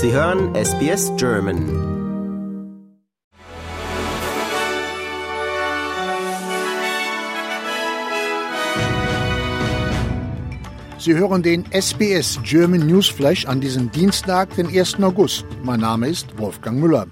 Sie 0.00 0.12
hören 0.12 0.54
SBS 0.54 1.10
German. 1.16 1.58
Sie 11.00 11.16
hören 11.16 11.42
den 11.42 11.64
SBS 11.72 12.38
German 12.44 12.86
Newsflash 12.86 13.46
an 13.46 13.60
diesem 13.60 13.90
Dienstag, 13.90 14.54
den 14.54 14.68
1. 14.68 15.02
August. 15.02 15.44
Mein 15.64 15.80
Name 15.80 16.06
ist 16.06 16.38
Wolfgang 16.38 16.78
Müller. 16.78 17.08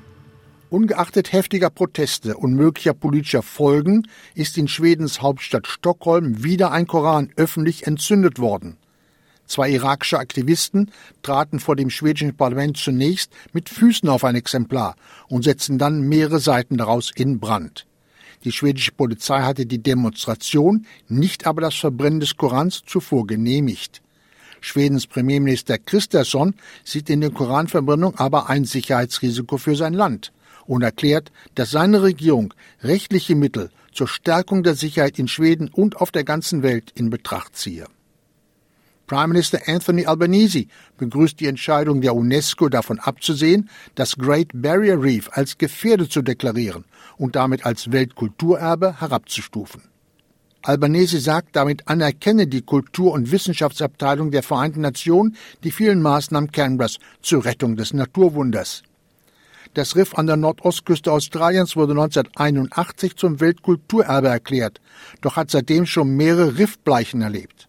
Ungeachtet 0.70 1.32
heftiger 1.32 1.70
Proteste 1.70 2.37
und 2.37 2.55
möglicher 2.55 2.95
politischer 2.95 3.42
Folgen 3.42 4.06
ist 4.37 4.56
in 4.59 4.68
Schwedens 4.68 5.20
Hauptstadt 5.20 5.66
Stockholm 5.66 6.45
wieder 6.45 6.70
ein 6.70 6.87
Koran 6.87 7.32
öffentlich 7.34 7.88
entzündet 7.88 8.38
worden. 8.38 8.77
Zwei 9.46 9.70
irakische 9.70 10.18
Aktivisten 10.18 10.91
traten 11.23 11.60
vor 11.60 11.77
dem 11.77 11.91
schwedischen 11.91 12.36
Parlament 12.36 12.77
zunächst 12.77 13.32
mit 13.52 13.69
Füßen 13.69 14.09
auf 14.09 14.24
ein 14.24 14.34
Exemplar 14.34 14.96
und 15.28 15.45
setzten 15.45 15.78
dann 15.78 16.02
mehrere 16.02 16.41
Seiten 16.41 16.77
daraus 16.77 17.12
in 17.14 17.38
Brand. 17.38 17.86
Die 18.45 18.52
schwedische 18.52 18.92
Polizei 18.92 19.41
hatte 19.42 19.66
die 19.66 19.82
Demonstration, 19.82 20.86
nicht 21.09 21.46
aber 21.46 21.62
das 21.62 21.77
Verbrennen 21.77 22.20
des 22.20 22.36
Korans 22.36 22.82
zuvor 22.86 23.27
genehmigt. 23.27 24.02
Schwedens 24.60 25.06
Premierminister 25.06 25.78
Kristersson 25.78 26.55
sieht 26.84 27.08
in 27.08 27.20
der 27.20 27.30
Koranverbrennung 27.30 28.16
aber 28.16 28.48
ein 28.48 28.64
Sicherheitsrisiko 28.64 29.58
für 29.58 29.77
sein 29.77 29.94
Land 29.94 30.33
und 30.66 30.83
erklärt, 30.83 31.30
dass 31.55 31.70
seine 31.70 32.02
Regierung 32.02 32.52
rechtliche 32.83 33.36
Mittel 33.36 33.70
zur 33.92 34.08
Stärkung 34.08 34.62
der 34.62 34.74
Sicherheit 34.74 35.19
in 35.19 35.28
Schweden 35.28 35.69
und 35.69 35.97
auf 35.97 36.10
der 36.10 36.24
ganzen 36.24 36.62
Welt 36.62 36.92
in 36.94 37.10
Betracht 37.10 37.56
ziehe. 37.56 37.86
Prime 39.06 39.28
Minister 39.28 39.60
Anthony 39.66 40.05
Albanese 40.05 40.66
begrüßt 40.98 41.38
die 41.38 41.47
Entscheidung 41.47 42.00
der 42.00 42.14
UNESCO 42.14 42.69
davon 42.69 42.98
abzusehen, 42.98 43.70
das 43.94 44.17
Great 44.17 44.48
Barrier 44.53 45.00
Reef 45.00 45.28
als 45.33 45.58
gefährdet 45.58 46.11
zu 46.11 46.22
deklarieren 46.22 46.84
und 47.17 47.36
damit 47.36 47.64
als 47.64 47.92
Weltkulturerbe 47.92 49.00
herabzustufen. 49.00 49.83
Albanese 50.62 51.20
sagt, 51.20 51.55
damit 51.55 51.86
anerkenne 51.86 52.48
die 52.48 52.62
Kultur- 52.62 53.12
und 53.12 53.30
Wissenschaftsabteilung 53.30 54.33
der 54.33 54.42
Vereinten 54.42 54.80
Nationen 54.80 55.36
die 55.62 55.70
vielen 55.70 56.02
Maßnahmen 56.02 56.50
Canberras 56.50 56.98
zur 57.23 57.45
Rettung 57.45 57.77
des 57.77 57.92
Naturwunders. 57.92 58.83
Das 59.75 59.95
Riff 59.95 60.14
an 60.14 60.27
der 60.27 60.36
Nordostküste 60.36 61.12
Australiens 61.12 61.77
wurde 61.77 61.92
1981 61.92 63.14
zum 63.14 63.39
Weltkulturerbe 63.39 64.27
erklärt, 64.27 64.80
doch 65.20 65.36
hat 65.36 65.50
seitdem 65.50 65.86
schon 65.86 66.17
mehrere 66.17 66.58
Riffbleichen 66.58 67.23
erlebt. 67.23 67.69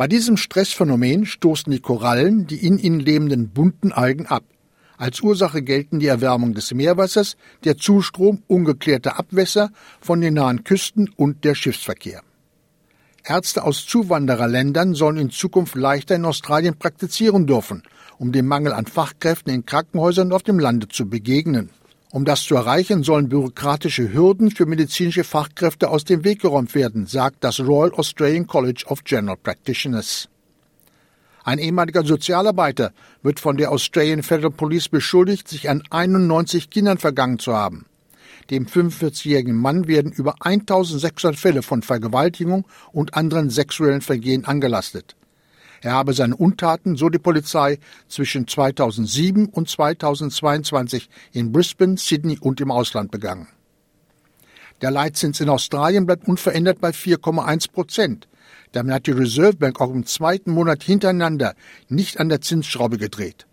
Bei 0.00 0.08
diesem 0.08 0.38
Stressphänomen 0.38 1.26
stoßen 1.26 1.70
die 1.70 1.80
Korallen 1.80 2.46
die 2.46 2.66
in 2.66 2.78
ihnen 2.78 3.00
lebenden 3.00 3.50
bunten 3.50 3.92
Algen 3.92 4.24
ab. 4.24 4.44
Als 4.96 5.20
Ursache 5.20 5.60
gelten 5.60 6.00
die 6.00 6.06
Erwärmung 6.06 6.54
des 6.54 6.72
Meerwassers, 6.72 7.36
der 7.64 7.76
Zustrom 7.76 8.42
ungeklärter 8.46 9.18
Abwässer 9.18 9.70
von 10.00 10.22
den 10.22 10.32
nahen 10.32 10.64
Küsten 10.64 11.10
und 11.16 11.44
der 11.44 11.54
Schiffsverkehr. 11.54 12.22
Ärzte 13.24 13.62
aus 13.62 13.84
Zuwandererländern 13.84 14.94
sollen 14.94 15.18
in 15.18 15.28
Zukunft 15.28 15.74
leichter 15.74 16.14
in 16.14 16.24
Australien 16.24 16.78
praktizieren 16.78 17.46
dürfen 17.46 17.82
um 18.16 18.32
dem 18.32 18.46
Mangel 18.46 18.72
an 18.72 18.86
Fachkräften 18.86 19.52
in 19.52 19.64
Krankenhäusern 19.64 20.32
auf 20.32 20.42
dem 20.42 20.58
Lande 20.58 20.88
zu 20.88 21.08
begegnen. 21.08 21.70
Um 22.12 22.24
das 22.24 22.42
zu 22.42 22.56
erreichen, 22.56 23.04
sollen 23.04 23.28
bürokratische 23.28 24.12
Hürden 24.12 24.50
für 24.50 24.66
medizinische 24.66 25.22
Fachkräfte 25.22 25.90
aus 25.90 26.04
dem 26.04 26.24
Weg 26.24 26.42
geräumt 26.42 26.74
werden, 26.74 27.06
sagt 27.06 27.44
das 27.44 27.60
Royal 27.60 27.92
Australian 27.92 28.48
College 28.48 28.84
of 28.88 29.04
General 29.04 29.36
Practitioners. 29.36 30.28
Ein 31.44 31.58
ehemaliger 31.58 32.04
Sozialarbeiter 32.04 32.92
wird 33.22 33.38
von 33.38 33.56
der 33.56 33.70
Australian 33.70 34.24
Federal 34.24 34.50
Police 34.50 34.88
beschuldigt, 34.88 35.46
sich 35.46 35.70
an 35.70 35.82
91 35.90 36.68
Kindern 36.68 36.98
vergangen 36.98 37.38
zu 37.38 37.54
haben. 37.54 37.86
Dem 38.50 38.66
45-jährigen 38.66 39.54
Mann 39.54 39.86
werden 39.86 40.10
über 40.10 40.34
1600 40.40 41.38
Fälle 41.38 41.62
von 41.62 41.82
Vergewaltigung 41.82 42.66
und 42.92 43.14
anderen 43.14 43.50
sexuellen 43.50 44.00
Vergehen 44.00 44.44
angelastet. 44.44 45.14
Er 45.82 45.92
habe 45.92 46.12
seine 46.12 46.36
Untaten, 46.36 46.96
so 46.96 47.08
die 47.08 47.18
Polizei, 47.18 47.78
zwischen 48.08 48.46
2007 48.46 49.46
und 49.46 49.68
2022 49.68 51.08
in 51.32 51.52
Brisbane, 51.52 51.96
Sydney 51.96 52.38
und 52.38 52.60
im 52.60 52.70
Ausland 52.70 53.10
begangen. 53.10 53.48
Der 54.82 54.90
Leitzins 54.90 55.40
in 55.40 55.48
Australien 55.48 56.06
bleibt 56.06 56.26
unverändert 56.26 56.80
bei 56.80 56.90
4,1 56.90 57.70
Prozent. 57.70 58.28
Damit 58.72 58.94
hat 58.94 59.06
die 59.06 59.12
Reserve 59.12 59.56
Bank 59.56 59.80
auch 59.80 59.92
im 59.92 60.06
zweiten 60.06 60.52
Monat 60.52 60.82
hintereinander 60.82 61.54
nicht 61.88 62.20
an 62.20 62.28
der 62.28 62.40
Zinsschraube 62.40 62.98
gedreht. 62.98 63.46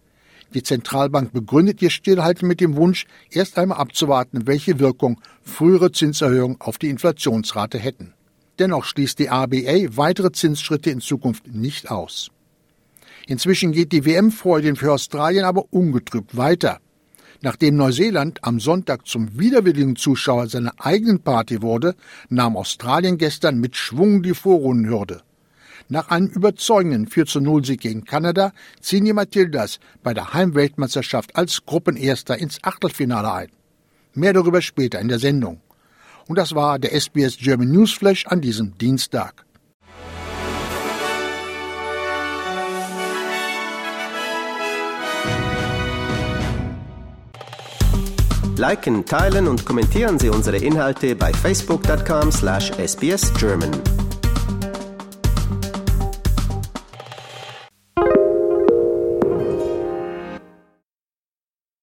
Die 0.54 0.64
Zentralbank 0.64 1.34
begründet 1.34 1.82
ihr 1.82 1.90
Stillhalten 1.90 2.48
mit 2.48 2.62
dem 2.62 2.78
Wunsch, 2.78 3.06
erst 3.30 3.58
einmal 3.58 3.80
abzuwarten, 3.80 4.48
welche 4.48 4.80
Wirkung 4.80 5.20
frühere 5.42 5.92
Zinserhöhungen 5.92 6.62
auf 6.62 6.78
die 6.78 6.90
Inflationsrate 6.90 7.78
hätten. 7.78 8.14
Dennoch 8.60 8.86
schließt 8.86 9.20
die 9.20 9.28
RBA 9.28 9.98
weitere 9.98 10.32
Zinsschritte 10.32 10.90
in 10.90 11.02
Zukunft 11.02 11.48
nicht 11.48 11.92
aus. 11.92 12.30
Inzwischen 13.28 13.72
geht 13.72 13.92
die 13.92 14.06
WM-Freude 14.06 14.76
für 14.76 14.94
Australien 14.94 15.46
aber 15.46 15.66
ungetrübt 15.72 16.38
weiter. 16.38 16.80
Nachdem 17.42 17.76
Neuseeland 17.76 18.44
am 18.44 18.60
Sonntag 18.60 19.06
zum 19.06 19.38
widerwilligen 19.38 19.96
Zuschauer 19.96 20.48
seiner 20.48 20.74
eigenen 20.80 21.20
Party 21.20 21.62
wurde, 21.62 21.96
nahm 22.30 22.58
Australien 22.58 23.18
gestern 23.18 23.60
mit 23.60 23.76
Schwung 23.76 24.24
die 24.24 24.34
Vorrundenhürde. 24.34 25.22
Nach 25.90 26.10
einem 26.10 26.28
überzeugenden 26.28 27.08
4 27.08 27.26
zu 27.26 27.40
0 27.40 27.64
Sieg 27.64 27.82
gegen 27.82 28.06
Kanada 28.06 28.54
ziehen 28.82 29.06
die 29.06 29.14
Matildas 29.14 29.80
bei 30.04 30.14
der 30.14 30.34
Heimweltmeisterschaft 30.34 31.36
als 31.36 31.66
Gruppenerster 31.66 32.38
ins 32.38 32.64
Achtelfinale 32.64 33.32
ein. 33.32 33.50
Mehr 34.14 34.34
darüber 34.34 34.62
später 34.62 35.00
in 35.00 35.08
der 35.08 35.20
Sendung. 35.20 35.62
Und 36.28 36.38
das 36.38 36.54
war 36.54 36.80
der 36.80 36.94
SBS 36.94 37.38
German 37.38 37.72
Newsflash 37.72 38.28
an 38.28 38.42
diesem 38.42 38.78
Dienstag. 38.78 39.46
Liken, 48.58 49.06
teilen 49.06 49.48
und 49.48 49.66
kommentieren 49.66 50.18
Sie 50.18 50.30
unsere 50.30 50.58
Inhalte 50.58 51.16
bei 51.16 51.32
facebook.com/sbsgerman. 51.32 53.97